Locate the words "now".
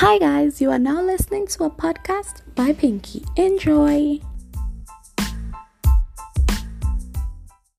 0.78-1.00